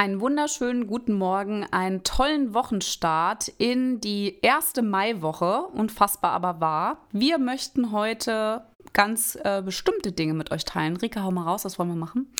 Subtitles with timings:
[0.00, 7.06] Einen wunderschönen guten Morgen, einen tollen Wochenstart in die erste Maiwoche, unfassbar aber wahr.
[7.12, 8.62] Wir möchten heute
[8.94, 10.96] ganz äh, bestimmte Dinge mit euch teilen.
[10.96, 12.32] Rika, hau mal raus, was wollen wir machen?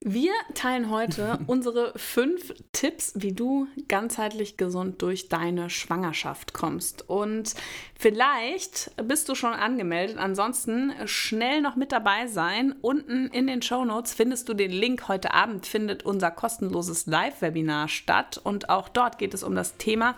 [0.00, 7.08] Wir teilen heute unsere fünf Tipps, wie du ganzheitlich gesund durch deine Schwangerschaft kommst.
[7.08, 7.54] Und
[7.98, 10.18] vielleicht bist du schon angemeldet.
[10.18, 12.74] Ansonsten schnell noch mit dabei sein.
[12.82, 15.08] Unten in den Show Notes findest du den Link.
[15.08, 18.38] Heute Abend findet unser kostenloses Live-Webinar statt.
[18.42, 20.14] Und auch dort geht es um das Thema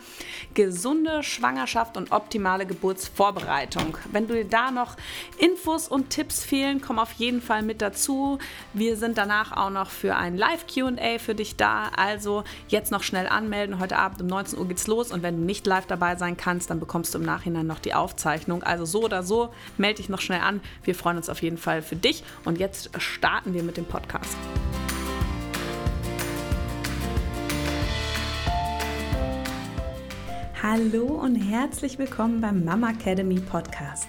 [0.54, 3.96] gesunde Schwangerschaft und optimale Geburtsvorbereitung.
[4.10, 4.96] Wenn du dir da noch
[5.38, 8.38] Infos und Tipps fehlen, komm auf jeden Fall mit dazu.
[8.74, 11.90] Wir sind danach auch noch noch für ein Live-QA für dich da.
[11.96, 13.78] Also jetzt noch schnell anmelden.
[13.78, 15.12] Heute Abend um 19 Uhr geht's los.
[15.12, 17.94] Und wenn du nicht live dabei sein kannst, dann bekommst du im Nachhinein noch die
[17.94, 18.62] Aufzeichnung.
[18.62, 20.60] Also so oder so, melde dich noch schnell an.
[20.82, 22.24] Wir freuen uns auf jeden Fall für dich.
[22.44, 24.36] Und jetzt starten wir mit dem Podcast.
[30.60, 34.08] Hallo und herzlich willkommen beim Mama Academy Podcast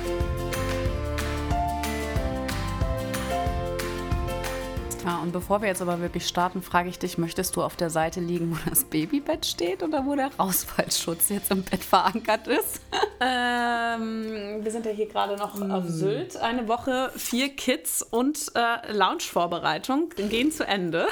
[5.03, 7.89] Ja, und bevor wir jetzt aber wirklich starten, frage ich dich, möchtest du auf der
[7.89, 12.81] Seite liegen, wo das Babybett steht oder wo der Rausfallschutz jetzt im Bett verankert ist?
[13.19, 15.71] ähm, wir sind ja hier gerade noch mm.
[15.71, 16.37] auf Sylt.
[16.37, 21.07] Eine Woche, vier Kids und äh, Lounge-Vorbereitung gehen zu Ende.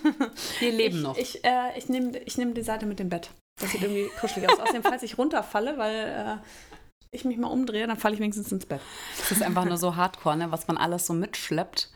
[0.58, 1.16] Wir leben ich, noch.
[1.18, 3.30] Ich, äh, ich nehme ich nehm die Seite mit dem Bett.
[3.60, 4.60] Das sieht irgendwie kuschelig aus.
[4.60, 6.40] Außerdem, falls ich runterfalle, weil...
[6.40, 6.46] Äh,
[7.12, 8.80] ich mich mal umdrehe, dann falle ich wenigstens ins Bett.
[9.16, 10.52] Das ist einfach nur so hardcore, ne?
[10.52, 11.88] was man alles so mitschleppt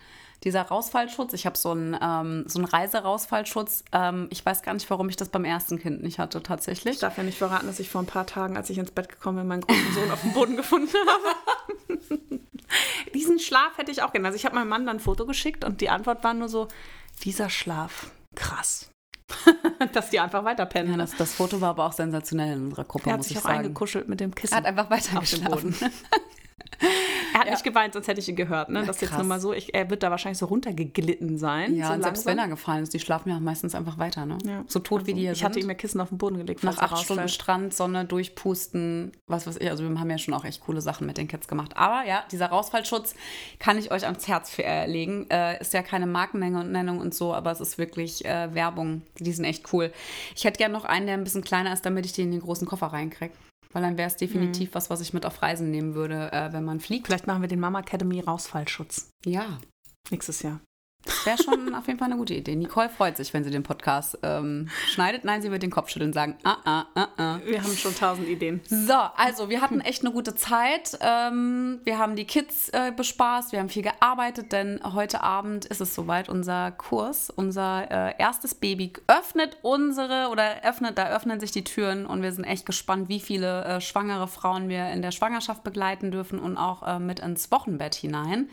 [0.45, 1.33] dieser Rausfallschutz.
[1.35, 3.85] Ich habe so einen, ähm, so einen Reiserausfallschutz.
[3.93, 6.95] Ähm, ich weiß gar nicht, warum ich das beim ersten Kind nicht hatte, tatsächlich.
[6.95, 9.09] Ich darf ja nicht verraten, dass ich vor ein paar Tagen, als ich ins Bett
[9.09, 12.01] gekommen bin, meinen großen Sohn auf dem Boden gefunden habe.
[13.15, 14.29] Diesen Schlaf hätte ich auch gerne.
[14.29, 16.69] Also ich habe meinem Mann dann ein Foto geschickt und die Antwort war nur so,
[17.25, 18.91] dieser Schlaf, krass.
[19.93, 20.93] dass die einfach weiterpennen.
[20.93, 23.43] Ja, das, das, Foto war aber auch sensationell in unserer Gruppe, er hat sich auch
[23.43, 23.59] sagen.
[23.59, 24.55] eingekuschelt mit dem Kissen.
[24.55, 25.75] Er hat einfach weiter auf dem Boden.
[27.33, 27.53] Er hat ja.
[27.53, 28.69] nicht geweint, sonst hätte ich ihn gehört.
[28.69, 28.85] Ne?
[28.85, 29.53] Das ist jetzt nur mal so.
[29.53, 31.75] Ich, er wird da wahrscheinlich so runtergeglitten sein.
[31.75, 34.27] Ja, so und selbst wenn er gefallen ist, die schlafen ja meistens einfach weiter.
[34.27, 34.39] Ne?
[34.45, 34.65] Ja.
[34.67, 35.47] So tot also, wie die hier ich sind.
[35.47, 36.65] Ich hatte ihm ja Kissen auf den Boden gelegt.
[36.65, 39.71] Nach acht Stunden Strand, Sonne, durchpusten, was weiß ich.
[39.71, 41.77] Also wir haben ja schon auch echt coole Sachen mit den Kids gemacht.
[41.77, 43.15] Aber ja, dieser Rausfallschutz
[43.59, 45.29] kann ich euch ans Herz äh, legen.
[45.31, 49.03] Äh, ist ja keine Markennennung und so, aber es ist wirklich äh, Werbung.
[49.19, 49.93] Die sind echt cool.
[50.35, 52.41] Ich hätte gerne noch einen, der ein bisschen kleiner ist, damit ich den in den
[52.41, 53.33] großen Koffer reinkriege.
[53.73, 54.75] Weil dann wäre es definitiv mhm.
[54.75, 57.07] was, was ich mit auf Reisen nehmen würde, äh, wenn man fliegt.
[57.07, 59.11] Vielleicht machen wir den Mama Academy Rausfallschutz.
[59.25, 59.61] Ja.
[60.11, 60.61] Nächstes Jahr.
[61.11, 62.55] Das wäre schon auf jeden Fall eine gute Idee.
[62.55, 65.25] Nicole freut sich, wenn sie den Podcast ähm, schneidet.
[65.25, 67.41] Nein, sie wird den Kopf schütteln und sagen, ah, ah, ah, ah.
[67.45, 68.61] Wir haben schon tausend Ideen.
[68.69, 70.97] So, also wir hatten echt eine gute Zeit.
[71.01, 75.81] Ähm, wir haben die Kids äh, bespaßt, wir haben viel gearbeitet, denn heute Abend ist
[75.81, 76.29] es soweit.
[76.29, 82.07] Unser Kurs, unser äh, erstes Baby öffnet unsere oder öffnet, da öffnen sich die Türen
[82.07, 86.13] und wir sind echt gespannt, wie viele äh, schwangere Frauen wir in der Schwangerschaft begleiten
[86.13, 88.49] dürfen und auch äh, mit ins Wochenbett hinein.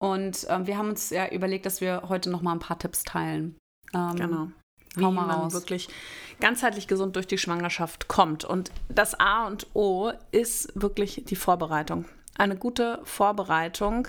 [0.00, 3.02] Und ähm, wir haben uns ja überlegt, dass wir heute noch mal ein paar Tipps
[3.02, 3.56] teilen.
[3.94, 4.48] Ähm, genau.
[4.94, 5.52] Wie man raus.
[5.52, 5.88] wirklich
[6.40, 8.44] ganzheitlich gesund durch die Schwangerschaft kommt.
[8.44, 12.06] Und das A und O ist wirklich die Vorbereitung
[12.38, 14.08] eine gute Vorbereitung.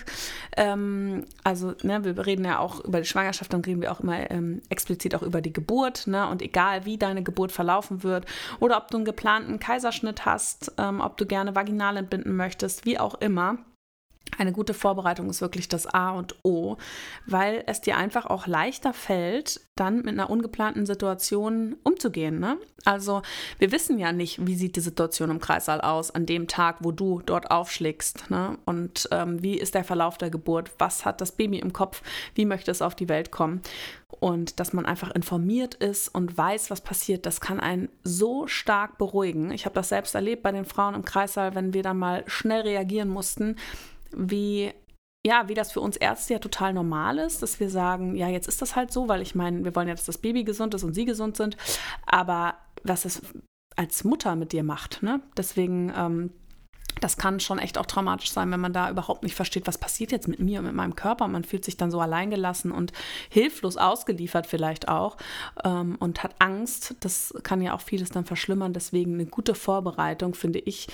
[0.56, 4.30] Ähm, also, ne, wir reden ja auch über die Schwangerschaft, dann reden wir auch immer
[4.32, 6.08] ähm, explizit auch über die Geburt.
[6.08, 6.28] Ne?
[6.28, 8.26] Und egal, wie deine Geburt verlaufen wird
[8.60, 13.00] oder ob du einen geplanten Kaiserschnitt hast, ähm, ob du gerne vaginal entbinden möchtest, wie
[13.00, 13.58] auch immer,
[14.40, 16.78] eine gute Vorbereitung ist wirklich das A und O,
[17.26, 22.40] weil es dir einfach auch leichter fällt, dann mit einer ungeplanten Situation umzugehen.
[22.40, 22.58] Ne?
[22.86, 23.22] Also
[23.58, 26.92] wir wissen ja nicht, wie sieht die Situation im Kreissaal aus an dem Tag, wo
[26.92, 28.30] du dort aufschlägst.
[28.30, 28.58] Ne?
[28.66, 30.72] Und ähm, wie ist der Verlauf der Geburt?
[30.80, 32.02] Was hat das Baby im Kopf?
[32.34, 33.62] Wie möchte es auf die Welt kommen?
[34.22, 38.98] Und dass man einfach informiert ist und weiß, was passiert, das kann einen so stark
[38.98, 39.52] beruhigen.
[39.52, 42.62] Ich habe das selbst erlebt bei den Frauen im Kreissaal, wenn wir dann mal schnell
[42.62, 43.56] reagieren mussten
[44.16, 44.74] wie
[45.26, 48.48] ja, wie das für uns Ärzte ja total normal ist, dass wir sagen, ja, jetzt
[48.48, 50.84] ist das halt so, weil ich meine, wir wollen ja, dass das Baby gesund ist
[50.84, 51.58] und sie gesund sind,
[52.06, 53.22] aber was es
[53.76, 55.22] als Mutter mit dir macht, ne?
[55.38, 56.32] Deswegen, ähm,
[57.02, 60.12] das kann schon echt auch traumatisch sein, wenn man da überhaupt nicht versteht, was passiert
[60.12, 61.28] jetzt mit mir und mit meinem Körper.
[61.28, 62.92] Man fühlt sich dann so alleingelassen und
[63.30, 65.16] hilflos ausgeliefert vielleicht auch
[65.64, 66.96] ähm, und hat Angst.
[67.00, 68.74] Das kann ja auch vieles dann verschlimmern.
[68.74, 70.88] Deswegen eine gute Vorbereitung, finde ich,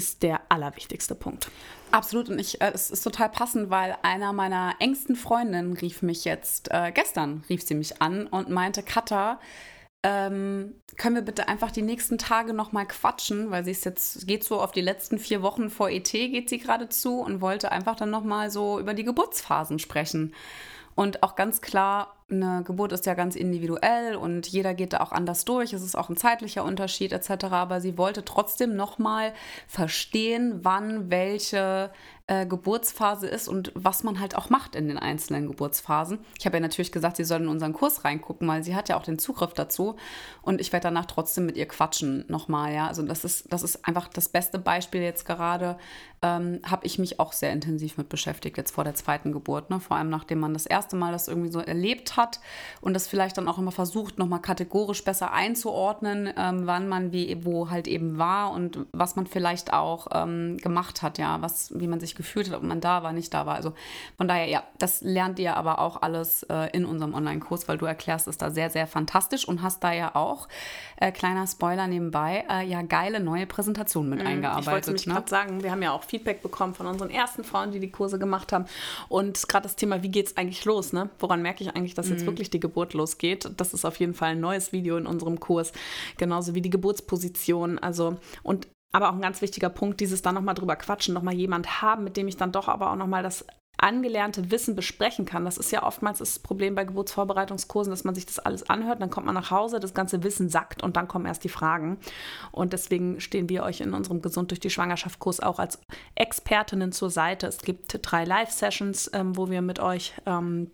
[0.00, 1.50] ist der allerwichtigste Punkt.
[1.90, 2.30] Absolut.
[2.30, 6.70] Und ich, äh, es ist total passend, weil einer meiner engsten Freundinnen rief mich jetzt,
[6.70, 9.38] äh, gestern rief sie mich an und meinte, Katha,
[10.02, 14.42] ähm, können wir bitte einfach die nächsten Tage nochmal quatschen, weil sie ist jetzt, geht
[14.42, 17.96] so auf die letzten vier Wochen vor ET, geht sie gerade zu und wollte einfach
[17.96, 20.34] dann nochmal so über die Geburtsphasen sprechen.
[20.94, 25.12] Und auch ganz klar, eine Geburt ist ja ganz individuell und jeder geht da auch
[25.12, 25.72] anders durch.
[25.72, 27.44] Es ist auch ein zeitlicher Unterschied etc.
[27.50, 29.32] Aber sie wollte trotzdem nochmal
[29.66, 31.90] verstehen, wann welche
[32.30, 36.20] äh, Geburtsphase ist und was man halt auch macht in den einzelnen Geburtsphasen.
[36.38, 38.96] Ich habe ja natürlich gesagt, sie soll in unseren Kurs reingucken, weil sie hat ja
[38.96, 39.96] auch den Zugriff dazu
[40.40, 42.86] und ich werde danach trotzdem mit ihr quatschen nochmal, ja.
[42.86, 45.76] Also das ist, das ist einfach das beste Beispiel jetzt gerade,
[46.22, 49.80] ähm, habe ich mich auch sehr intensiv mit beschäftigt, jetzt vor der zweiten Geburt, ne?
[49.80, 52.40] Vor allem nachdem man das erste Mal das irgendwie so erlebt hat
[52.80, 57.44] und das vielleicht dann auch immer versucht, nochmal kategorisch besser einzuordnen, ähm, wann man wie,
[57.44, 61.88] wo halt eben war und was man vielleicht auch ähm, gemacht hat, ja, was, wie
[61.88, 63.54] man sich gefühlt hat, ob man da war, nicht da war.
[63.54, 63.72] Also
[64.16, 67.86] von daher, ja, das lernt ihr aber auch alles äh, in unserem Online-Kurs, weil du
[67.86, 70.48] erklärst es da sehr, sehr fantastisch und hast da ja auch,
[70.96, 74.66] äh, kleiner Spoiler nebenbei, äh, ja geile neue Präsentationen mit mm, eingearbeitet.
[74.66, 75.14] Ich wollte nämlich ne?
[75.14, 78.18] gerade sagen, wir haben ja auch Feedback bekommen von unseren ersten Frauen, die die Kurse
[78.18, 78.66] gemacht haben
[79.08, 81.08] und gerade das Thema, wie geht es eigentlich los, ne?
[81.18, 82.26] Woran merke ich eigentlich, dass jetzt mm.
[82.26, 83.50] wirklich die Geburt losgeht?
[83.56, 85.72] Das ist auf jeden Fall ein neues Video in unserem Kurs,
[86.18, 90.54] genauso wie die Geburtsposition, also und aber auch ein ganz wichtiger Punkt, dieses dann nochmal
[90.54, 93.44] drüber quatschen, nochmal jemand haben, mit dem ich dann doch aber auch nochmal das
[93.82, 95.44] angelernte Wissen besprechen kann.
[95.44, 99.10] Das ist ja oftmals das Problem bei Geburtsvorbereitungskursen, dass man sich das alles anhört, dann
[99.10, 101.98] kommt man nach Hause, das ganze Wissen sackt und dann kommen erst die Fragen.
[102.52, 105.80] Und deswegen stehen wir euch in unserem Gesund durch die Schwangerschaft-Kurs auch als
[106.14, 107.46] Expertinnen zur Seite.
[107.46, 110.70] Es gibt drei Live-Sessions, ähm, wo wir mit euch ähm,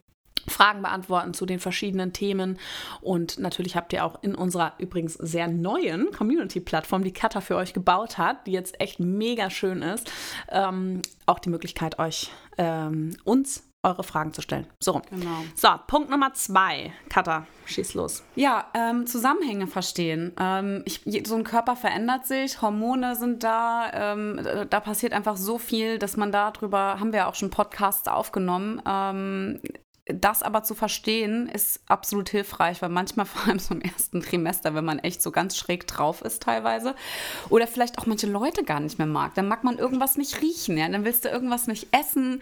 [0.49, 2.59] Fragen beantworten zu den verschiedenen Themen.
[3.01, 7.73] Und natürlich habt ihr auch in unserer übrigens sehr neuen Community-Plattform, die Katha für euch
[7.73, 10.11] gebaut hat, die jetzt echt mega schön ist,
[10.51, 14.67] ähm, auch die Möglichkeit, euch ähm, uns eure Fragen zu stellen.
[14.83, 15.45] So, genau.
[15.55, 16.93] so Punkt Nummer zwei.
[17.09, 18.25] Katha, schieß los.
[18.35, 20.33] Ja, ähm, Zusammenhänge verstehen.
[20.39, 25.59] Ähm, ich, so ein Körper verändert sich, Hormone sind da, ähm, da passiert einfach so
[25.59, 29.61] viel, dass man darüber, haben wir auch schon Podcasts aufgenommen, ähm,
[30.07, 34.75] das aber zu verstehen, ist absolut hilfreich, weil manchmal, vor allem so im ersten Trimester,
[34.75, 36.95] wenn man echt so ganz schräg drauf ist teilweise,
[37.49, 40.79] oder vielleicht auch manche Leute gar nicht mehr mag, dann mag man irgendwas nicht riechen,
[40.79, 42.41] ja, dann willst du irgendwas nicht essen,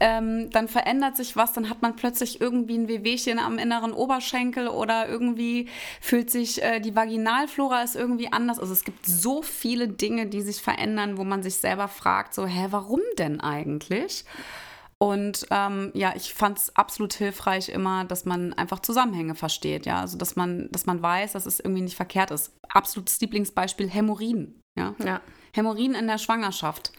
[0.00, 4.68] ähm, dann verändert sich was, dann hat man plötzlich irgendwie ein Wehwehchen am inneren Oberschenkel
[4.68, 5.68] oder irgendwie
[6.00, 8.58] fühlt sich äh, die Vaginalflora ist irgendwie anders.
[8.58, 12.46] Also es gibt so viele Dinge, die sich verändern, wo man sich selber fragt, so,
[12.46, 14.24] hä, warum denn eigentlich?
[15.04, 20.00] Und ähm, ja, ich fand es absolut hilfreich immer, dass man einfach Zusammenhänge versteht, ja.
[20.00, 22.54] Also dass man, dass man weiß, dass es irgendwie nicht verkehrt ist.
[22.70, 24.62] Absolutes Lieblingsbeispiel Hämorrhoiden.
[24.78, 24.94] Ja?
[25.04, 25.20] ja.
[25.52, 26.90] Hämorrhoiden in der Schwangerschaft.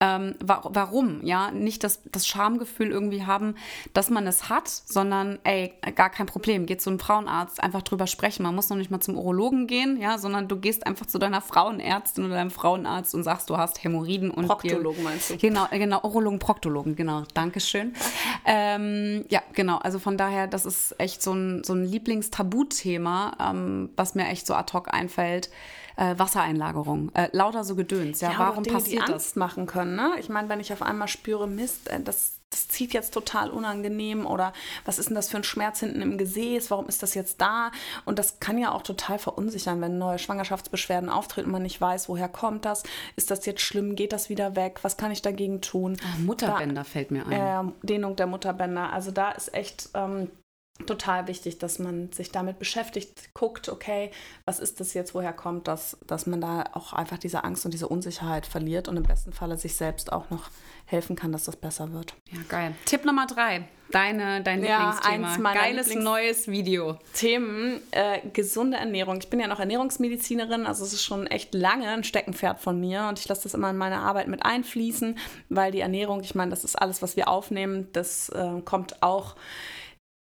[0.00, 1.22] Ähm, wa warum?
[1.22, 3.54] Ja, nicht das, das Schamgefühl irgendwie haben,
[3.92, 6.66] dass man es hat, sondern ey, gar kein Problem.
[6.66, 8.42] Geht zu einem Frauenarzt, einfach drüber sprechen.
[8.42, 11.40] Man muss noch nicht mal zum Urologen gehen, ja, sondern du gehst einfach zu deiner
[11.40, 14.46] Frauenärztin oder deinem Frauenarzt und sagst, du hast Hämorrhoiden und.
[14.46, 15.36] Proktologen meinst du?
[15.36, 17.22] Genau, äh, genau, Urologen, Proktologen, genau.
[17.32, 17.94] Dankeschön.
[18.44, 19.78] ähm, ja, genau.
[19.78, 24.46] Also von daher, das ist echt so ein, so ein Lieblingstabuthema, ähm, was mir echt
[24.46, 25.50] so ad hoc einfällt
[25.96, 28.20] äh, Wassereinlagerung, äh, lauter so Gedöns.
[28.20, 29.36] Ja, ja warum Dinge, passiert die Angst das?
[29.36, 29.96] machen können.
[29.96, 30.14] Ne?
[30.18, 34.26] Ich meine, wenn ich auf einmal spüre, Mist, äh, das, das zieht jetzt total unangenehm
[34.26, 34.52] oder
[34.84, 36.70] was ist denn das für ein Schmerz hinten im Gesäß?
[36.70, 37.70] Warum ist das jetzt da?
[38.04, 42.08] Und das kann ja auch total verunsichern, wenn neue Schwangerschaftsbeschwerden auftreten und man nicht weiß,
[42.08, 42.82] woher kommt das?
[43.16, 43.96] Ist das jetzt schlimm?
[43.96, 44.80] Geht das wieder weg?
[44.82, 45.96] Was kann ich dagegen tun?
[46.04, 47.68] Ach, Mutterbänder da, fällt mir ein.
[47.68, 48.92] Äh, Dehnung der Mutterbänder.
[48.92, 49.90] Also da ist echt.
[49.94, 50.30] Ähm,
[50.86, 54.10] total wichtig, dass man sich damit beschäftigt, guckt, okay,
[54.44, 57.72] was ist das jetzt, woher kommt das, dass man da auch einfach diese Angst und
[57.72, 60.50] diese Unsicherheit verliert und im besten Falle sich selbst auch noch
[60.86, 62.14] helfen kann, dass das besser wird.
[62.30, 62.74] Ja, geil.
[62.84, 63.68] Tipp Nummer drei.
[63.90, 65.28] Deine, dein ja, Lieblingsthema.
[65.28, 66.98] Eins meiner Geiles Lieblings neues Video.
[67.12, 69.18] Themen, äh, gesunde Ernährung.
[69.18, 73.06] Ich bin ja noch Ernährungsmedizinerin, also es ist schon echt lange ein Steckenpferd von mir
[73.08, 75.18] und ich lasse das immer in meine Arbeit mit einfließen,
[75.50, 79.36] weil die Ernährung, ich meine, das ist alles, was wir aufnehmen, das äh, kommt auch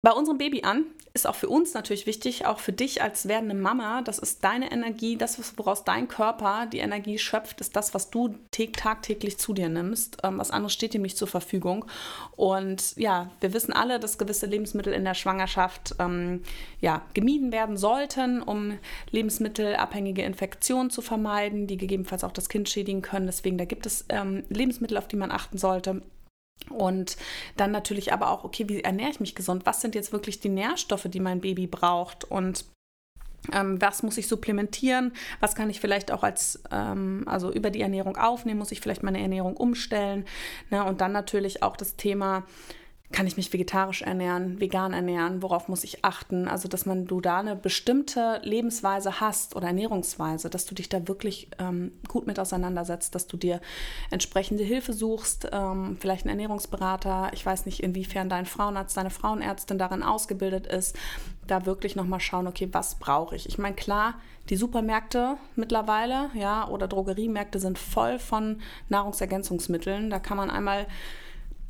[0.02, 0.86] bei unserem Baby an.
[1.12, 4.04] Ist auch für uns natürlich wichtig, auch für dich als werdende Mama.
[4.04, 8.36] Das ist deine Energie, das, woraus dein Körper die Energie schöpft, ist das, was du
[8.52, 10.18] tagtäglich zu dir nimmst.
[10.24, 11.86] Ähm, was anderes steht ihm nicht zur Verfügung.
[12.36, 16.44] Und ja, wir wissen alle, dass gewisse Lebensmittel in der Schwangerschaft ähm,
[16.80, 18.78] ja, gemieden werden sollten, um
[19.10, 23.26] lebensmittelabhängige Infektionen zu vermeiden, die gegebenenfalls auch das Kind schädigen können.
[23.26, 26.04] Deswegen, da gibt es ähm, Lebensmittel, auf die man achten sollte.
[26.70, 27.18] Und
[27.58, 29.66] dann natürlich aber auch, okay, wie ernähre ich mich gesund?
[29.66, 32.26] Was sind jetzt wirklich die Nährstoffe, die mein Baby braucht?
[32.26, 32.66] Und
[33.54, 35.14] ähm, was muss ich supplementieren?
[35.40, 38.60] Was kann ich vielleicht auch als, ähm, also über die Ernährung aufnehmen?
[38.60, 40.26] Muss ich vielleicht meine Ernährung umstellen?
[40.70, 40.84] Ne?
[40.84, 42.44] Und dann natürlich auch das Thema,
[43.12, 46.48] kann ich mich vegetarisch ernähren, vegan ernähren, worauf muss ich achten?
[46.48, 51.08] Also, dass man du da eine bestimmte Lebensweise hast oder Ernährungsweise, dass du dich da
[51.08, 53.62] wirklich ähm, gut mit auseinandersetzt, dass du dir
[54.12, 57.32] entsprechende Hilfe suchst, ähm, vielleicht einen Ernährungsberater.
[57.34, 60.96] Ich weiß nicht, inwiefern dein Frauenarzt, deine Frauenärztin darin ausgebildet ist,
[61.48, 63.50] da wirklich nochmal schauen, okay, was brauche ich?
[63.50, 64.16] Ich meine, klar,
[64.50, 70.12] die Supermärkte mittlerweile, ja, oder Drogeriemärkte sind voll von Nahrungsergänzungsmitteln.
[70.12, 70.86] Da kann man einmal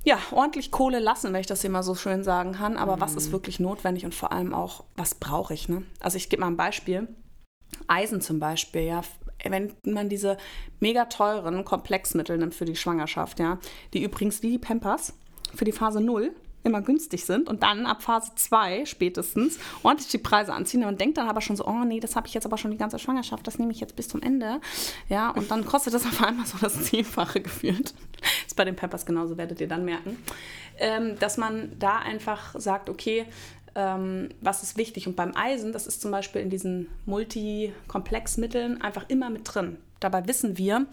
[0.04, 2.78] ja, ordentlich Kohle lassen, wenn ich das immer so schön sagen kann.
[2.78, 3.02] Aber mhm.
[3.02, 3.34] was ist mhm.
[3.34, 5.70] wirklich notwendig und vor allem auch, was brauche ich?
[5.70, 5.84] Ne?
[6.00, 7.08] Also ich gebe mal ein Beispiel.
[7.88, 9.02] Eisen zum Beispiel, ja.
[9.44, 10.38] Wenn man diese
[10.80, 13.58] mega teuren Komplexmittel nimmt für die Schwangerschaft, ja,
[13.94, 15.14] die übrigens wie die Pampers
[15.56, 20.18] für die Phase 0 immer günstig sind und dann ab Phase 2 spätestens ordentlich die
[20.18, 20.82] Preise anziehen.
[20.82, 22.72] Und man denkt dann aber schon so, oh nee, das habe ich jetzt aber schon
[22.72, 24.60] die ganze Schwangerschaft, das nehme ich jetzt bis zum Ende.
[25.08, 27.94] Ja, und dann kostet das auf einmal so das Zehnfache gefühlt.
[28.60, 30.18] Bei den Peppers genauso, werdet ihr dann merken.
[30.80, 33.26] Ähm, dass man da einfach sagt, okay,
[33.74, 35.08] ähm, was ist wichtig?
[35.08, 39.78] Und beim Eisen, das ist zum Beispiel in diesen Multikomplexmitteln einfach immer mit drin.
[40.00, 40.86] Dabei wissen wir,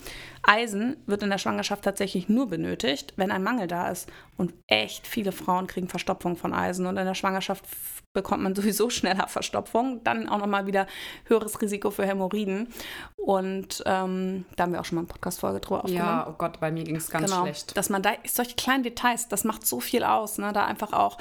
[0.43, 4.09] Eisen wird in der Schwangerschaft tatsächlich nur benötigt, wenn ein Mangel da ist.
[4.37, 6.87] Und echt viele Frauen kriegen Verstopfung von Eisen.
[6.87, 7.65] Und in der Schwangerschaft
[8.13, 10.03] bekommt man sowieso schneller Verstopfung.
[10.05, 10.87] Dann auch nochmal wieder
[11.25, 12.69] höheres Risiko für Hämorrhoiden.
[13.17, 16.09] Und ähm, da haben wir auch schon mal eine Podcast-Folge drüber aufgenommen.
[16.09, 17.77] Ja, oh Gott, bei mir ging es ganz genau, schlecht.
[17.77, 20.39] Dass man da, solche kleinen Details, das macht so viel aus.
[20.39, 20.53] Ne?
[20.53, 21.19] Da einfach auch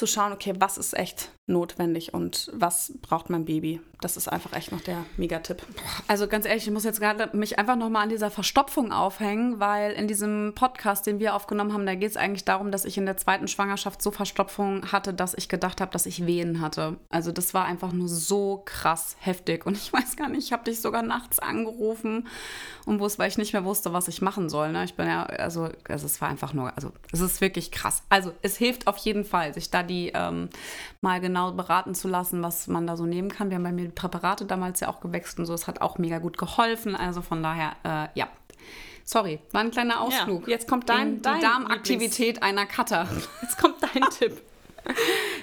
[0.00, 3.80] zu schauen, okay, was ist echt notwendig und was braucht mein Baby.
[4.00, 5.62] Das ist einfach echt noch der Megatipp.
[6.08, 9.92] Also ganz ehrlich, ich muss jetzt gerade mich einfach nochmal an dieser Verstopfung aufhängen, weil
[9.92, 13.04] in diesem Podcast, den wir aufgenommen haben, da geht es eigentlich darum, dass ich in
[13.04, 16.96] der zweiten Schwangerschaft so Verstopfung hatte, dass ich gedacht habe, dass ich Wehen hatte.
[17.10, 19.66] Also das war einfach nur so krass heftig.
[19.66, 22.26] Und ich weiß gar nicht, ich habe dich sogar nachts angerufen
[22.86, 24.72] und wusste, weil ich nicht mehr wusste, was ich machen soll.
[24.72, 24.84] Ne?
[24.84, 28.02] Ich bin ja, also, es war einfach nur, also es ist wirklich krass.
[28.08, 30.48] Also es hilft auf jeden Fall, sich da die ähm,
[31.02, 33.50] mal genau beraten zu lassen, was man da so nehmen kann.
[33.50, 35.52] Wir haben bei mir die Präparate damals ja auch gewechselt und so.
[35.52, 36.96] Es hat auch mega gut geholfen.
[36.96, 38.28] Also von daher, äh, ja.
[39.04, 40.46] Sorry, war ein kleiner Ausflug.
[40.46, 43.08] Ja, jetzt kommt dein, die dein Darmaktivität Lieblings einer Cutter.
[43.42, 44.40] Jetzt kommt dein Tipp.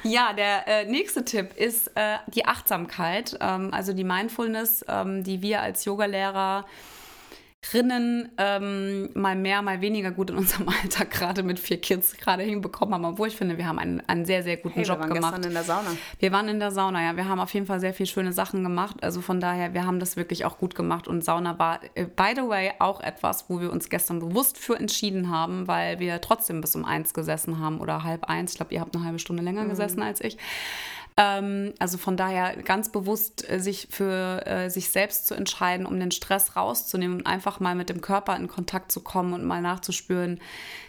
[0.04, 5.42] Ja, der äh, nächste Tipp ist äh, die Achtsamkeit, ähm, also die Mindfulness, ähm, die
[5.42, 6.66] wir als Yogalehrer Rinnen
[8.38, 12.94] ähm, mal mehr, mal weniger gut in unserem Alltag gerade mit vier Kids gerade hinbekommen
[12.94, 15.14] haben, obwohl ich finde, wir haben einen, einen sehr, sehr guten hey, Job gemacht.
[15.14, 15.98] Wir waren gestern in der Sauna.
[16.20, 17.18] Wir waren in der Sauna, ja.
[17.18, 18.98] Wir haben auf jeden Fall sehr viele schöne Sachen gemacht.
[19.02, 22.34] Also von daher, wir haben das wirklich auch gut gemacht und Sauna war, äh, by
[22.36, 26.62] the way, auch etwas, wo wir uns gestern bewusst für entschieden haben, weil wir trotzdem
[26.62, 28.52] bis um eins gesessen haben oder halb eins.
[28.52, 29.70] Ich glaube, ihr habt eine halbe Stunde länger mhm.
[29.70, 30.38] gesessen als ich.
[31.20, 36.00] Ähm, also von daher ganz bewusst äh, sich für äh, sich selbst zu entscheiden, um
[36.00, 39.62] den Stress rauszunehmen und einfach mal mit dem Körper in Kontakt zu kommen und mal
[39.64, 40.40] nachzuspüren,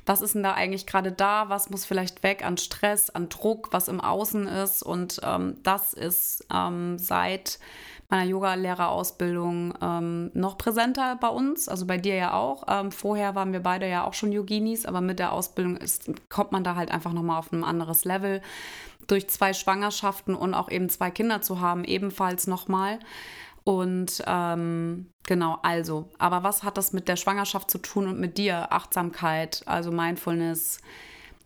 [0.04, 3.73] was ist denn da eigentlich gerade da, was muss vielleicht weg an Stress, an Druck,
[3.73, 4.82] was im Außen ist.
[4.82, 7.58] Und ähm, das ist ähm, seit
[8.08, 12.64] meiner Yoga-Lehrerausbildung ähm, noch präsenter bei uns, also bei dir ja auch.
[12.66, 16.52] Ähm, vorher waren wir beide ja auch schon Yoginis, aber mit der Ausbildung ist, kommt
[16.52, 18.40] man da halt einfach nochmal auf ein anderes Level
[19.06, 22.98] durch zwei Schwangerschaften und auch eben zwei Kinder zu haben, ebenfalls nochmal.
[23.64, 28.38] Und ähm, genau, also, aber was hat das mit der Schwangerschaft zu tun und mit
[28.38, 28.72] dir?
[28.72, 30.80] Achtsamkeit, also Mindfulness,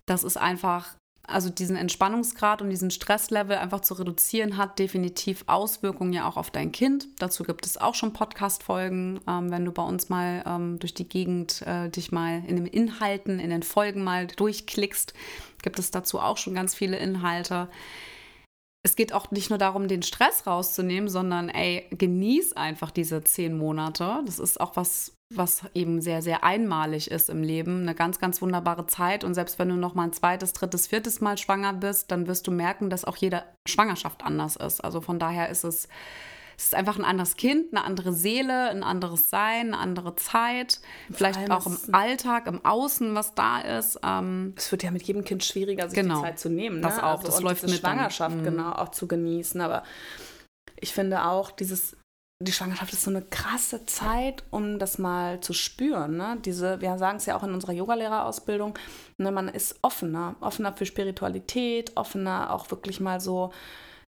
[0.06, 0.94] das ist einfach,
[1.32, 6.50] also diesen Entspannungsgrad und diesen Stresslevel einfach zu reduzieren, hat definitiv Auswirkungen ja auch auf
[6.50, 7.08] dein Kind.
[7.18, 11.08] Dazu gibt es auch schon Podcast-Folgen, ähm, wenn du bei uns mal ähm, durch die
[11.08, 15.14] Gegend äh, dich mal in den Inhalten, in den Folgen mal durchklickst
[15.62, 17.68] gibt es dazu auch schon ganz viele Inhalte.
[18.84, 23.56] Es geht auch nicht nur darum, den Stress rauszunehmen, sondern ey, genieß einfach diese zehn
[23.56, 24.22] Monate.
[24.26, 27.82] Das ist auch was, was eben sehr, sehr einmalig ist im Leben.
[27.82, 29.22] Eine ganz, ganz wunderbare Zeit.
[29.22, 32.48] Und selbst wenn du noch mal ein zweites, drittes, viertes Mal schwanger bist, dann wirst
[32.48, 34.82] du merken, dass auch jede Schwangerschaft anders ist.
[34.82, 35.88] Also von daher ist es
[36.62, 40.80] es ist einfach ein anderes Kind, eine andere Seele, ein anderes Sein, eine andere Zeit.
[41.10, 43.98] Vielleicht auch im Alltag, im Außen, was da ist.
[44.04, 46.76] Ähm, es wird ja mit jedem Kind schwieriger, sich genau, die Zeit zu nehmen.
[46.76, 46.82] Ne?
[46.82, 48.42] Das auch, also, das läuft mit Schwangerschaft dann.
[48.42, 48.44] Mhm.
[48.44, 49.60] genau auch zu genießen.
[49.60, 49.82] Aber
[50.78, 51.96] ich finde auch, dieses
[52.40, 56.16] die Schwangerschaft ist so eine krasse Zeit, um das mal zu spüren.
[56.16, 56.38] Ne?
[56.44, 58.78] Diese, wir sagen es ja auch in unserer Yogalehrerausbildung,
[59.18, 63.52] ne, man ist offener, offener für Spiritualität, offener auch wirklich mal so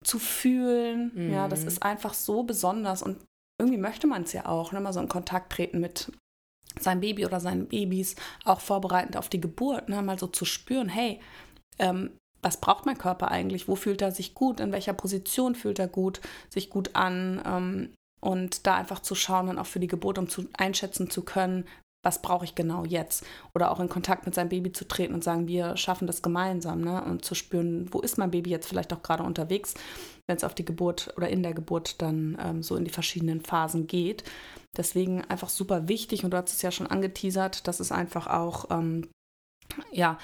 [0.04, 1.12] zu fühlen.
[1.14, 1.32] Mhm.
[1.32, 1.68] Ja, das mhm.
[1.68, 3.18] ist einfach so besonders und
[3.58, 4.80] irgendwie möchte man es ja auch, ne?
[4.80, 6.10] mal so in Kontakt treten mit
[6.78, 10.00] seinem Baby oder seinen Babys, auch vorbereitend auf die Geburt, ne?
[10.02, 11.20] mal so zu spüren, hey,
[11.78, 13.68] ähm, was braucht mein Körper eigentlich?
[13.68, 14.60] Wo fühlt er sich gut?
[14.60, 17.42] In welcher Position fühlt er gut, sich gut an?
[17.44, 21.22] Ähm, und da einfach zu schauen und auch für die Geburt, um zu einschätzen zu
[21.22, 21.66] können,
[22.02, 23.24] was brauche ich genau jetzt?
[23.54, 26.80] Oder auch in Kontakt mit seinem Baby zu treten und sagen, wir schaffen das gemeinsam,
[26.80, 27.04] ne?
[27.04, 29.74] Und zu spüren, wo ist mein Baby jetzt vielleicht auch gerade unterwegs,
[30.26, 33.40] wenn es auf die Geburt oder in der Geburt dann ähm, so in die verschiedenen
[33.40, 34.24] Phasen geht.
[34.76, 38.66] Deswegen einfach super wichtig und du hast es ja schon angeteasert, dass es einfach auch
[38.70, 39.08] ähm,
[39.92, 40.18] ja,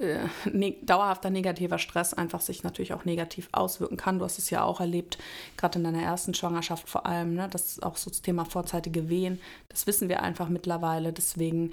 [0.00, 0.18] äh,
[0.50, 4.18] ne dauerhafter negativer Stress einfach sich natürlich auch negativ auswirken kann.
[4.18, 5.18] Du hast es ja auch erlebt,
[5.56, 7.48] gerade in deiner ersten Schwangerschaft vor allem, ne?
[7.50, 11.12] das ist auch so das Thema vorzeitige Wehen, das wissen wir einfach mittlerweile.
[11.12, 11.72] Deswegen,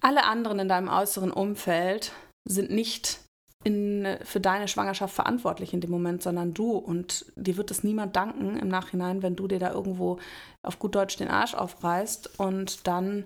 [0.00, 2.12] alle anderen in deinem äußeren Umfeld
[2.46, 3.20] sind nicht
[3.62, 6.72] in, für deine Schwangerschaft verantwortlich in dem Moment, sondern du.
[6.72, 10.18] Und dir wird es niemand danken im Nachhinein, wenn du dir da irgendwo
[10.62, 13.24] auf gut Deutsch den Arsch aufreißt und dann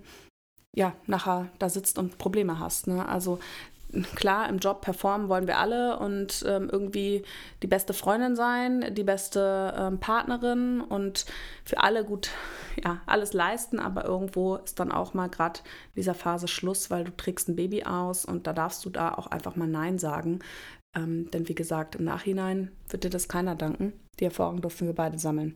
[0.75, 2.87] ja nachher da sitzt und Probleme hast.
[2.87, 3.07] Ne?
[3.07, 3.39] Also
[4.15, 7.23] klar, im Job performen wollen wir alle und ähm, irgendwie
[7.63, 11.25] die beste Freundin sein, die beste ähm, Partnerin und
[11.63, 12.29] für alle gut,
[12.83, 15.59] ja, alles leisten, aber irgendwo ist dann auch mal gerade
[15.95, 19.27] dieser Phase Schluss, weil du trägst ein Baby aus und da darfst du da auch
[19.27, 20.39] einfach mal Nein sagen.
[20.95, 23.93] Ähm, denn wie gesagt, im Nachhinein wird dir das keiner danken.
[24.19, 25.55] Die Erfahrung dürfen wir beide sammeln.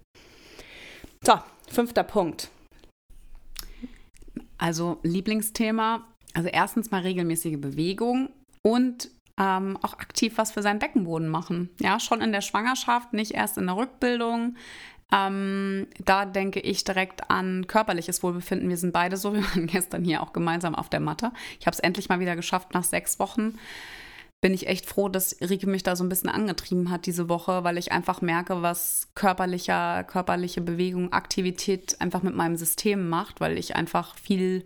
[1.23, 1.33] So,
[1.67, 2.49] fünfter Punkt.
[4.57, 8.29] Also Lieblingsthema also erstens mal regelmäßige Bewegung
[8.61, 11.69] und ähm, auch aktiv was für seinen Beckenboden machen.
[11.79, 14.55] Ja, schon in der Schwangerschaft, nicht erst in der Rückbildung.
[15.11, 18.69] Ähm, da denke ich direkt an körperliches Wohlbefinden.
[18.69, 19.33] Wir sind beide so.
[19.33, 21.31] Wir waren gestern hier auch gemeinsam auf der Matte.
[21.59, 23.57] Ich habe es endlich mal wieder geschafft nach sechs Wochen.
[24.41, 27.63] Bin ich echt froh, dass Rike mich da so ein bisschen angetrieben hat diese Woche,
[27.63, 33.57] weil ich einfach merke, was körperlicher, körperliche Bewegung, Aktivität einfach mit meinem System macht, weil
[33.57, 34.65] ich einfach viel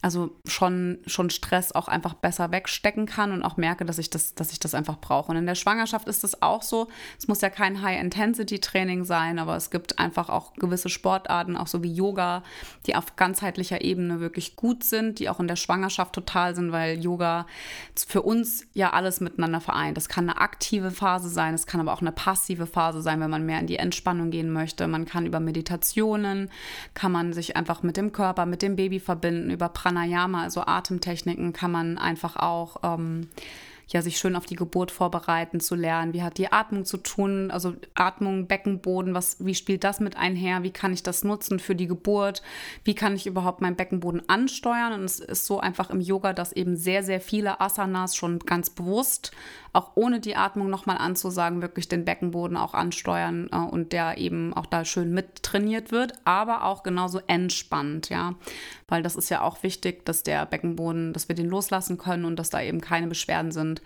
[0.00, 4.34] also schon, schon Stress auch einfach besser wegstecken kann und auch merke, dass ich das,
[4.34, 5.30] dass ich das einfach brauche.
[5.32, 6.88] Und in der Schwangerschaft ist das auch so.
[7.18, 11.82] Es muss ja kein High-Intensity-Training sein, aber es gibt einfach auch gewisse Sportarten, auch so
[11.82, 12.44] wie Yoga,
[12.86, 17.02] die auf ganzheitlicher Ebene wirklich gut sind, die auch in der Schwangerschaft total sind, weil
[17.02, 17.46] Yoga
[17.96, 19.96] für uns ja alles miteinander vereint.
[19.96, 23.30] Das kann eine aktive Phase sein, es kann aber auch eine passive Phase sein, wenn
[23.30, 24.86] man mehr in die Entspannung gehen möchte.
[24.86, 26.50] Man kann über Meditationen,
[26.94, 31.52] kann man sich einfach mit dem Körper, mit dem Baby verbinden, über Pranayama, also Atemtechniken,
[31.52, 33.28] kann man einfach auch ähm,
[33.88, 36.12] ja, sich schön auf die Geburt vorbereiten zu lernen.
[36.12, 37.50] Wie hat die Atmung zu tun?
[37.50, 40.62] Also Atmung, Beckenboden, was, wie spielt das mit einher?
[40.62, 42.42] Wie kann ich das nutzen für die Geburt?
[42.84, 44.92] Wie kann ich überhaupt meinen Beckenboden ansteuern?
[44.92, 48.68] Und es ist so einfach im Yoga, dass eben sehr, sehr viele Asanas schon ganz
[48.68, 49.32] bewusst,
[49.72, 54.54] auch ohne die Atmung nochmal anzusagen, wirklich den Beckenboden auch ansteuern äh, und der eben
[54.54, 58.34] auch da schön mit trainiert wird, aber auch genauso entspannt, ja.
[58.86, 62.36] Weil das ist ja auch wichtig, dass der Beckenboden, dass wir den loslassen können und
[62.36, 63.82] dass da eben keine Beschwerden sind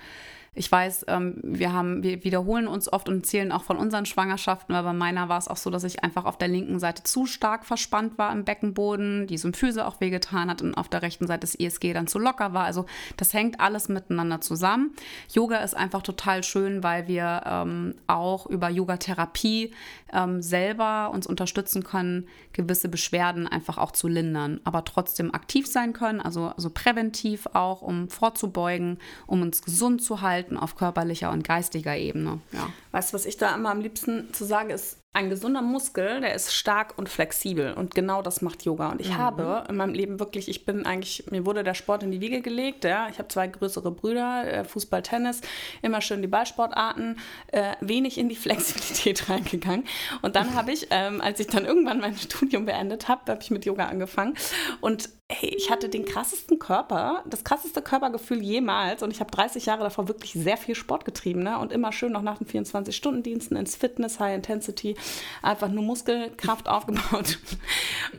[0.55, 4.75] ich weiß, ähm, wir haben, wir wiederholen uns oft und zählen auch von unseren Schwangerschaften,
[4.75, 7.25] aber bei meiner war es auch so, dass ich einfach auf der linken Seite zu
[7.25, 11.41] stark verspannt war im Beckenboden, die Symphyse auch wehgetan hat und auf der rechten Seite
[11.41, 12.65] das ESG dann zu locker war.
[12.65, 12.85] Also
[13.17, 14.91] das hängt alles miteinander zusammen.
[15.33, 19.73] Yoga ist einfach total schön, weil wir ähm, auch über Yogatherapie
[20.12, 25.95] ähm, selber uns unterstützen können, gewisse Beschwerden einfach auch zu lindern, aber trotzdem aktiv sein
[25.95, 31.31] können, also, also präventiv auch, um vorzubeugen, um uns gesund zu halten halten auf körperlicher
[31.31, 32.40] und geistiger Ebene.
[32.52, 32.68] Ja.
[32.90, 36.35] Weißt du, was ich da immer am liebsten zu sagen ist, ein gesunder Muskel, der
[36.35, 38.90] ist stark und flexibel und genau das macht Yoga.
[38.90, 39.18] Und ich mhm.
[39.18, 42.40] habe in meinem Leben wirklich, ich bin eigentlich, mir wurde der Sport in die Wiege
[42.40, 42.85] gelegt.
[42.85, 43.09] Ja.
[43.11, 45.42] Ich habe zwei größere Brüder, äh, Fußball, Tennis,
[45.83, 49.85] immer schön die Ballsportarten, äh, wenig in die Flexibilität reingegangen.
[50.22, 53.51] Und dann habe ich, ähm, als ich dann irgendwann mein Studium beendet habe, habe ich
[53.51, 54.35] mit Yoga angefangen.
[54.81, 59.03] Und hey, ich hatte den krassesten Körper, das krasseste Körpergefühl jemals.
[59.03, 61.59] Und ich habe 30 Jahre davor wirklich sehr viel Sport getrieben ne?
[61.59, 64.96] und immer schön noch nach den 24-Stunden-Diensten ins Fitness, High Intensity
[65.43, 67.38] einfach nur Muskelkraft aufgebaut.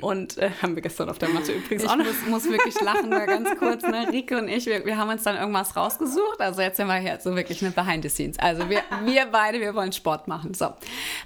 [0.01, 2.05] Und äh, haben wir gestern auf der Matte übrigens ich auch noch.
[2.05, 3.83] Ich muss, muss wirklich lachen, mal ganz kurz.
[3.83, 4.07] Ne?
[4.11, 6.39] Rike und ich, wir, wir haben uns dann irgendwas rausgesucht.
[6.39, 8.39] Also jetzt sind wir hier so wirklich eine Behind the Scenes.
[8.39, 10.53] Also wir, wir beide, wir wollen Sport machen.
[10.53, 10.73] So,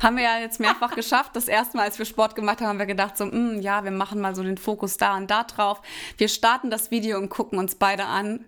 [0.02, 1.36] haben wir ja jetzt mehrfach geschafft.
[1.36, 3.84] Das erste Mal, als wir Sport gemacht haben, haben wir gedacht so, mh, hm, ja,
[3.84, 5.82] wir machen mal so den Fokus da und da drauf.
[6.18, 8.46] Wir starten das Video und gucken uns beide an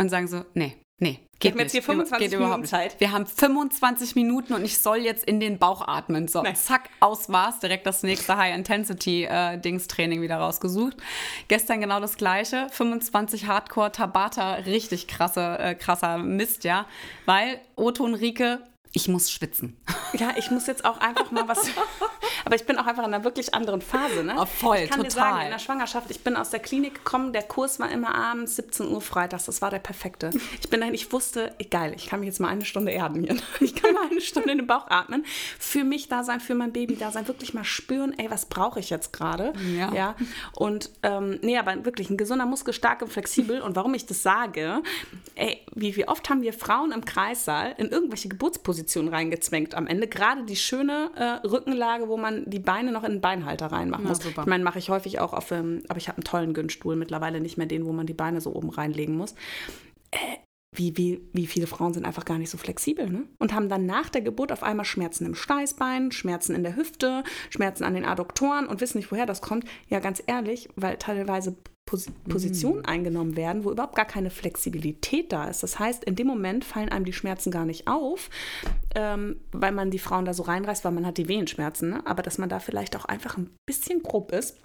[0.00, 2.98] und sagen so, nee, nee, Geht mir jetzt hier 25 Geht Minuten Zeit.
[2.98, 6.26] Wir haben 25 Minuten und ich soll jetzt in den Bauch atmen.
[6.26, 6.56] So, Nein.
[6.56, 7.60] zack, aus war's.
[7.60, 10.96] Direkt das nächste High-Intensity-Dings-Training äh, wieder rausgesucht.
[11.46, 12.66] Gestern genau das gleiche.
[12.70, 14.54] 25 Hardcore Tabata.
[14.54, 16.86] Richtig krasse, äh, krasser Mist, ja.
[17.24, 18.60] Weil Otto und Rike
[18.92, 19.76] ich muss schwitzen.
[20.14, 21.68] Ja, ich muss jetzt auch einfach mal was.
[22.44, 24.24] Aber ich bin auch einfach in einer wirklich anderen Phase.
[24.24, 24.34] Ne?
[24.38, 25.04] Oh, voll, ich kann total.
[25.04, 28.14] dir sagen, in der Schwangerschaft, ich bin aus der Klinik gekommen, der Kurs war immer
[28.14, 30.30] abends, 17 Uhr freitags, das war der perfekte.
[30.60, 33.36] Ich bin dahin, ich wusste, egal, ich kann mich jetzt mal eine Stunde erden hier.
[33.60, 35.24] Ich kann mal eine Stunde in den Bauch atmen,
[35.58, 38.80] für mich da sein, für mein Baby da sein, wirklich mal spüren, ey, was brauche
[38.80, 39.52] ich jetzt gerade?
[39.76, 39.92] Ja.
[39.92, 40.16] ja.
[40.54, 43.60] Und ähm, nee, aber wirklich ein gesunder Muskel, stark und flexibel.
[43.60, 44.82] Und warum ich das sage,
[45.34, 50.08] ey, wie, wie oft haben wir Frauen im Kreissaal in irgendwelche Geburtspositionen reingezwängt am Ende?
[50.08, 54.10] Gerade die schöne äh, Rückenlage, wo man die Beine noch in den Beinhalter reinmachen Na,
[54.10, 54.22] muss.
[54.22, 54.42] super.
[54.42, 57.40] Ich meine, mache ich häufig auch auf, ähm, aber ich habe einen tollen Günststuhl mittlerweile,
[57.40, 59.34] nicht mehr den, wo man die Beine so oben reinlegen muss.
[60.10, 60.38] Äh,
[60.74, 63.24] wie, wie, wie viele Frauen sind einfach gar nicht so flexibel ne?
[63.38, 67.24] und haben dann nach der Geburt auf einmal Schmerzen im Steißbein, Schmerzen in der Hüfte,
[67.50, 69.64] Schmerzen an den Adduktoren und wissen nicht, woher das kommt.
[69.88, 71.56] Ja, ganz ehrlich, weil teilweise
[71.88, 75.62] Pos Positionen eingenommen werden, wo überhaupt gar keine Flexibilität da ist.
[75.62, 78.28] Das heißt, in dem Moment fallen einem die Schmerzen gar nicht auf,
[78.94, 81.88] ähm, weil man die Frauen da so reinreißt, weil man hat die Wehenschmerzen.
[81.88, 82.06] Ne?
[82.06, 84.58] Aber dass man da vielleicht auch einfach ein bisschen grob ist.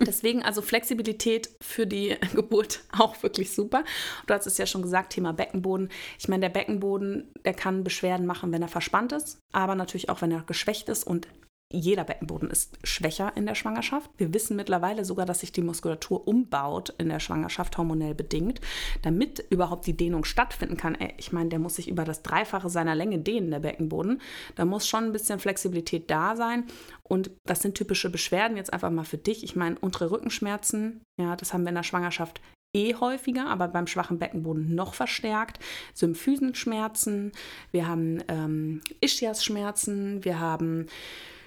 [0.00, 3.84] Deswegen also Flexibilität für die Geburt auch wirklich super.
[4.26, 5.90] Du hast es ja schon gesagt, Thema Beckenboden.
[6.18, 10.22] Ich meine, der Beckenboden, der kann Beschwerden machen, wenn er verspannt ist, aber natürlich auch,
[10.22, 11.28] wenn er geschwächt ist und
[11.72, 14.10] jeder Beckenboden ist schwächer in der Schwangerschaft.
[14.16, 18.60] Wir wissen mittlerweile sogar, dass sich die Muskulatur umbaut in der Schwangerschaft, hormonell bedingt,
[19.02, 20.94] damit überhaupt die Dehnung stattfinden kann.
[20.94, 24.20] Ey, Ich meine, der muss sich über das Dreifache seiner Länge dehnen, der Beckenboden.
[24.54, 26.64] Da muss schon ein bisschen Flexibilität da sein.
[27.02, 29.44] Und was sind typische Beschwerden jetzt einfach mal für dich?
[29.44, 32.40] Ich meine, untere Rückenschmerzen, ja, das haben wir in der Schwangerschaft
[32.74, 35.58] eh häufiger, aber beim schwachen Beckenboden noch verstärkt.
[35.94, 37.32] Symphysenschmerzen,
[37.70, 41.41] wir haben ähm, Ischiasschmerzen, wir haben äh.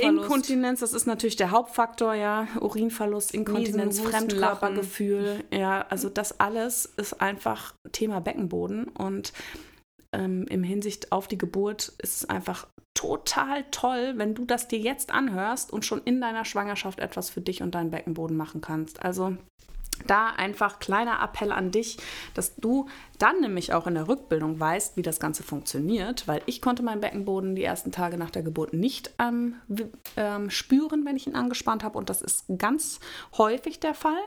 [0.00, 2.46] Inkontinenz, das ist natürlich der Hauptfaktor, ja.
[2.60, 5.86] Urinverlust, Inkontinenz, Niesen, Fremdkörpergefühl, ja.
[5.88, 9.32] Also das alles ist einfach Thema Beckenboden und
[10.12, 14.78] ähm, im Hinsicht auf die Geburt ist es einfach total toll, wenn du das dir
[14.78, 19.04] jetzt anhörst und schon in deiner Schwangerschaft etwas für dich und deinen Beckenboden machen kannst.
[19.04, 19.36] Also
[20.06, 21.98] da einfach kleiner Appell an dich,
[22.34, 26.60] dass du dann nämlich auch in der Rückbildung weißt, wie das Ganze funktioniert, weil ich
[26.60, 29.54] konnte meinen Beckenboden die ersten Tage nach der Geburt nicht ähm,
[30.16, 33.00] ähm, spüren, wenn ich ihn angespannt habe und das ist ganz
[33.38, 34.20] häufig der Fall,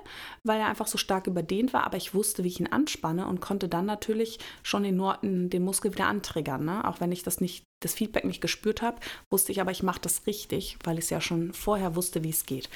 [0.44, 3.42] weil er einfach so stark überdehnt war, aber ich wusste, wie ich ihn anspanne und
[3.42, 6.88] konnte dann natürlich schon den, Nor- den Muskel wieder antriggern, ne?
[6.88, 10.02] auch wenn ich das nicht das Feedback nicht gespürt habe, wusste ich aber, ich mache
[10.02, 12.70] das richtig, weil ich es ja schon vorher wusste, wie es geht.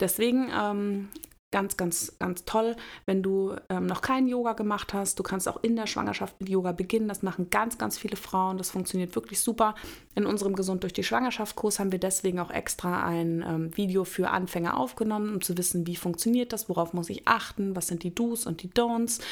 [0.00, 1.08] Deswegen ähm,
[1.56, 5.18] ganz, ganz, ganz toll, wenn du ähm, noch keinen Yoga gemacht hast.
[5.18, 7.08] Du kannst auch in der Schwangerschaft mit Yoga beginnen.
[7.08, 8.58] Das machen ganz, ganz viele Frauen.
[8.58, 9.74] Das funktioniert wirklich super.
[10.14, 14.28] In unserem Gesund durch die Schwangerschaft-Kurs haben wir deswegen auch extra ein ähm, Video für
[14.28, 18.14] Anfänger aufgenommen, um zu wissen, wie funktioniert das, worauf muss ich achten, was sind die
[18.14, 19.22] Do's und die Don'ts.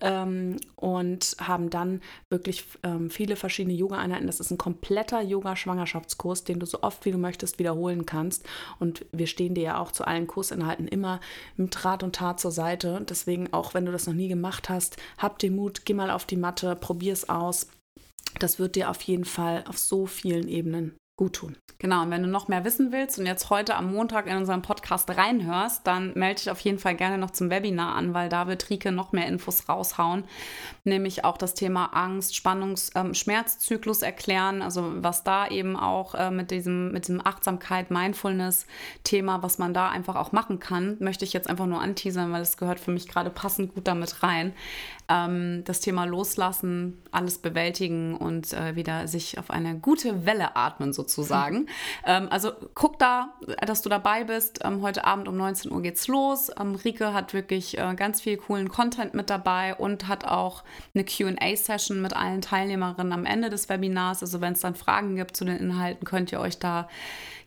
[0.00, 4.26] Ähm, und haben dann wirklich ähm, viele verschiedene Yoga-Einheiten.
[4.26, 8.44] Das ist ein kompletter Yoga-Schwangerschaftskurs, den du so oft wie du möchtest wiederholen kannst.
[8.80, 11.20] Und wir stehen dir ja auch zu allen Kursinhalten immer
[11.68, 13.04] mit Rat und Tat zur Seite.
[13.06, 16.24] Deswegen, auch wenn du das noch nie gemacht hast, hab den Mut, geh mal auf
[16.24, 17.66] die Matte, probier es aus.
[18.38, 21.56] Das wird dir auf jeden Fall auf so vielen Ebenen gut tun.
[21.80, 24.62] Genau, und wenn du noch mehr wissen willst und jetzt heute am Montag in unseren
[24.62, 28.48] Podcast reinhörst, dann melde dich auf jeden Fall gerne noch zum Webinar an, weil da
[28.48, 30.24] wird Rike noch mehr Infos raushauen,
[30.82, 36.32] nämlich auch das Thema Angst, Spannungs-, ähm, Schmerzzyklus erklären, also was da eben auch äh,
[36.32, 41.32] mit diesem, mit diesem Achtsamkeit, Mindfulness-Thema, was man da einfach auch machen kann, möchte ich
[41.32, 44.52] jetzt einfach nur anteasern, weil es gehört für mich gerade passend gut damit rein.
[45.08, 50.92] Ähm, das Thema Loslassen, alles bewältigen und äh, wieder sich auf eine gute Welle atmen
[50.92, 51.66] sozusagen.
[52.04, 53.34] Ähm, also guck da,
[53.66, 54.60] dass du dabei bist.
[54.62, 56.50] Ähm, heute Abend um 19 Uhr geht's los.
[56.58, 61.04] Ähm, Rike hat wirklich äh, ganz viel coolen Content mit dabei und hat auch eine
[61.04, 64.22] QA-Session mit allen Teilnehmerinnen am Ende des Webinars.
[64.22, 66.88] Also wenn es dann Fragen gibt zu den Inhalten, könnt ihr euch da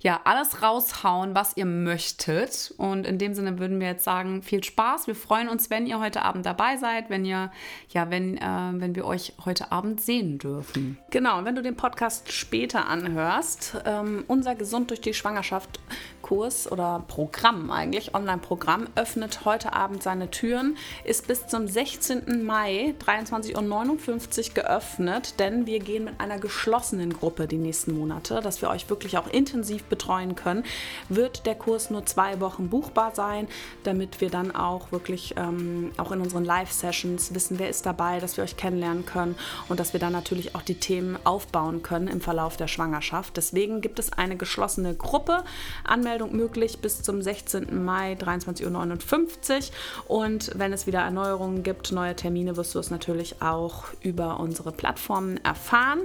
[0.01, 2.73] ja alles raushauen, was ihr möchtet.
[2.77, 5.07] Und in dem Sinne würden wir jetzt sagen, viel Spaß.
[5.07, 7.51] Wir freuen uns, wenn ihr heute Abend dabei seid, wenn ihr,
[7.89, 8.41] ja, wenn, äh,
[8.73, 10.97] wenn wir euch heute Abend sehen dürfen.
[11.11, 15.79] Genau, und wenn du den Podcast später anhörst, ähm, unser Gesund durch die Schwangerschaft
[16.21, 22.45] Kurs oder Programm eigentlich, Online-Programm, öffnet heute Abend seine Türen, ist bis zum 16.
[22.45, 28.61] Mai 23.59 Uhr geöffnet, denn wir gehen mit einer geschlossenen Gruppe die nächsten Monate, dass
[28.61, 30.63] wir euch wirklich auch intensiv betreuen können,
[31.09, 33.47] wird der Kurs nur zwei Wochen buchbar sein,
[33.83, 38.37] damit wir dann auch wirklich ähm, auch in unseren Live-Sessions wissen, wer ist dabei, dass
[38.37, 39.35] wir euch kennenlernen können
[39.69, 43.37] und dass wir dann natürlich auch die Themen aufbauen können im Verlauf der Schwangerschaft.
[43.37, 45.43] Deswegen gibt es eine geschlossene Gruppe.
[45.83, 47.83] Anmeldung möglich bis zum 16.
[47.83, 49.71] Mai 23.59
[50.07, 50.19] Uhr.
[50.21, 54.71] Und wenn es wieder Erneuerungen gibt, neue Termine, wirst du es natürlich auch über unsere
[54.71, 55.99] Plattformen erfahren.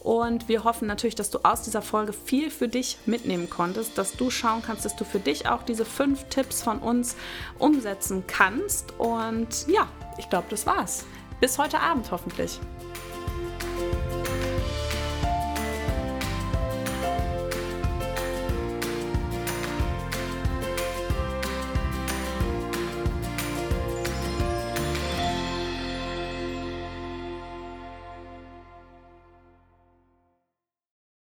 [0.00, 3.98] Und wir hoffen natürlich, dass du aus dieser Folge viel für dich mitnimmst mitnehmen konntest,
[3.98, 7.16] dass du schauen kannst, dass du für dich auch diese fünf Tipps von uns
[7.58, 8.92] umsetzen kannst.
[8.98, 11.04] Und ja, ich glaube, das war's.
[11.40, 12.60] Bis heute Abend hoffentlich.